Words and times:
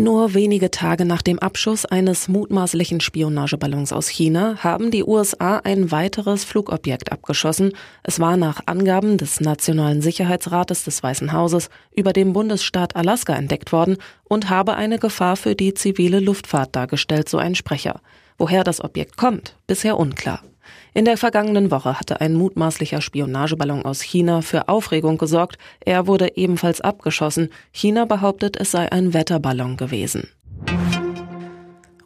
Nur 0.00 0.32
wenige 0.32 0.70
Tage 0.70 1.04
nach 1.04 1.22
dem 1.22 1.40
Abschuss 1.40 1.84
eines 1.84 2.28
mutmaßlichen 2.28 3.00
Spionageballons 3.00 3.92
aus 3.92 4.06
China 4.06 4.56
haben 4.62 4.92
die 4.92 5.02
USA 5.02 5.56
ein 5.56 5.90
weiteres 5.90 6.44
Flugobjekt 6.44 7.10
abgeschossen. 7.10 7.72
Es 8.04 8.20
war 8.20 8.36
nach 8.36 8.60
Angaben 8.66 9.18
des 9.18 9.40
Nationalen 9.40 10.00
Sicherheitsrates 10.00 10.84
des 10.84 11.02
Weißen 11.02 11.32
Hauses 11.32 11.68
über 11.92 12.12
dem 12.12 12.32
Bundesstaat 12.32 12.94
Alaska 12.94 13.34
entdeckt 13.34 13.72
worden 13.72 13.96
und 14.22 14.48
habe 14.48 14.76
eine 14.76 15.00
Gefahr 15.00 15.34
für 15.34 15.56
die 15.56 15.74
zivile 15.74 16.20
Luftfahrt 16.20 16.76
dargestellt, 16.76 17.28
so 17.28 17.38
ein 17.38 17.56
Sprecher. 17.56 18.00
Woher 18.38 18.62
das 18.62 18.80
Objekt 18.80 19.16
kommt, 19.16 19.56
bisher 19.66 19.98
unklar. 19.98 20.44
In 20.94 21.04
der 21.04 21.16
vergangenen 21.16 21.70
Woche 21.70 21.98
hatte 21.98 22.20
ein 22.20 22.34
mutmaßlicher 22.34 23.00
Spionageballon 23.00 23.84
aus 23.84 24.00
China 24.00 24.42
für 24.42 24.68
Aufregung 24.68 25.18
gesorgt. 25.18 25.58
Er 25.80 26.06
wurde 26.06 26.36
ebenfalls 26.36 26.80
abgeschossen. 26.80 27.50
China 27.72 28.04
behauptet, 28.04 28.56
es 28.58 28.70
sei 28.70 28.90
ein 28.90 29.14
Wetterballon 29.14 29.76
gewesen. 29.76 30.28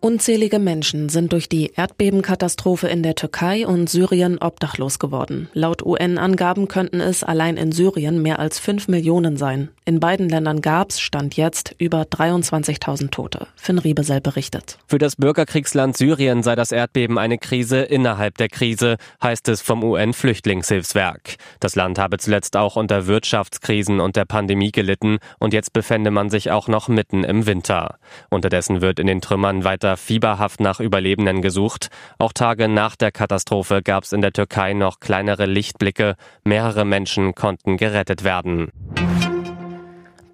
Unzählige 0.00 0.60
Menschen 0.60 1.08
sind 1.08 1.32
durch 1.32 1.48
die 1.48 1.72
Erdbebenkatastrophe 1.74 2.86
in 2.86 3.02
der 3.02 3.16
Türkei 3.16 3.66
und 3.66 3.90
Syrien 3.90 4.38
obdachlos 4.38 5.00
geworden. 5.00 5.48
Laut 5.54 5.84
UN-Angaben 5.84 6.68
könnten 6.68 7.00
es 7.00 7.24
allein 7.24 7.56
in 7.56 7.72
Syrien 7.72 8.22
mehr 8.22 8.38
als 8.38 8.60
fünf 8.60 8.86
Millionen 8.86 9.36
sein. 9.36 9.70
In 9.84 9.98
beiden 9.98 10.28
Ländern 10.28 10.60
gab 10.60 10.90
es, 10.90 11.00
stand 11.00 11.36
jetzt, 11.36 11.74
über 11.78 12.02
23.000 12.02 13.10
Tote. 13.10 13.48
Finn 13.56 13.78
Riebesell 13.78 14.20
berichtet. 14.20 14.78
Für 14.86 14.98
das 14.98 15.16
Bürgerkriegsland 15.16 15.96
Syrien 15.96 16.44
sei 16.44 16.54
das 16.54 16.70
Erdbeben 16.70 17.18
eine 17.18 17.38
Krise 17.38 17.80
innerhalb 17.80 18.36
der 18.38 18.50
Krise, 18.50 18.98
heißt 19.20 19.48
es 19.48 19.62
vom 19.62 19.82
UN-Flüchtlingshilfswerk. 19.82 21.36
Das 21.58 21.74
Land 21.74 21.98
habe 21.98 22.18
zuletzt 22.18 22.56
auch 22.56 22.76
unter 22.76 23.08
Wirtschaftskrisen 23.08 23.98
und 23.98 24.14
der 24.14 24.26
Pandemie 24.26 24.70
gelitten 24.70 25.18
und 25.40 25.52
jetzt 25.52 25.72
befände 25.72 26.12
man 26.12 26.30
sich 26.30 26.52
auch 26.52 26.68
noch 26.68 26.86
mitten 26.88 27.24
im 27.24 27.46
Winter. 27.46 27.98
Unterdessen 28.30 28.80
wird 28.80 29.00
in 29.00 29.08
den 29.08 29.20
Trümmern 29.20 29.64
weiter 29.64 29.87
weiter 29.88 29.96
fieberhaft 29.96 30.60
nach 30.60 30.80
Überlebenden 30.80 31.40
gesucht. 31.40 31.88
Auch 32.18 32.32
Tage 32.32 32.68
nach 32.68 32.96
der 32.96 33.10
Katastrophe 33.10 33.82
gab 33.82 34.04
es 34.04 34.12
in 34.12 34.20
der 34.20 34.32
Türkei 34.32 34.74
noch 34.74 35.00
kleinere 35.00 35.46
Lichtblicke. 35.46 36.16
Mehrere 36.44 36.84
Menschen 36.84 37.34
konnten 37.34 37.76
gerettet 37.78 38.22
werden. 38.22 38.70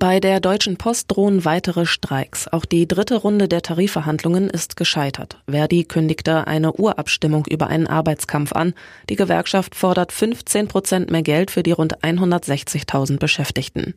Bei 0.00 0.20
der 0.20 0.40
Deutschen 0.40 0.76
Post 0.76 1.06
drohen 1.08 1.44
weitere 1.44 1.86
Streiks. 1.86 2.48
Auch 2.48 2.64
die 2.64 2.86
dritte 2.86 3.16
Runde 3.16 3.48
der 3.48 3.62
Tarifverhandlungen 3.62 4.50
ist 4.50 4.76
gescheitert. 4.76 5.38
Verdi 5.48 5.84
kündigte 5.84 6.46
eine 6.46 6.72
Urabstimmung 6.72 7.46
über 7.48 7.68
einen 7.68 7.86
Arbeitskampf 7.86 8.52
an. 8.52 8.74
Die 9.08 9.16
Gewerkschaft 9.16 9.74
fordert 9.74 10.12
15 10.12 10.68
Prozent 10.68 11.10
mehr 11.10 11.22
Geld 11.22 11.50
für 11.50 11.62
die 11.62 11.72
rund 11.72 12.02
160.000 12.02 13.18
Beschäftigten. 13.18 13.94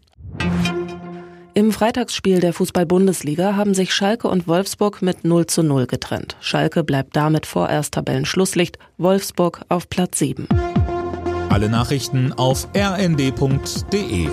Im 1.58 1.72
Freitagsspiel 1.72 2.40
der 2.40 2.54
Fußball-Bundesliga 2.54 3.56
haben 3.56 3.74
sich 3.74 3.92
Schalke 3.92 4.28
und 4.28 4.48
Wolfsburg 4.48 5.02
mit 5.02 5.24
0 5.24 5.48
zu 5.48 5.64
0 5.64 5.88
getrennt. 5.88 6.38
Schalke 6.40 6.84
bleibt 6.84 7.16
damit 7.16 7.48
vorerst 7.48 7.96
Tabellenschlusslicht, 7.96 8.78
Wolfsburg 9.00 9.62
auf 9.68 9.90
Platz 9.90 10.20
7. 10.20 10.48
Alle 11.50 11.68
Nachrichten 11.68 12.32
auf 12.32 12.68
rnd.de 12.78 14.28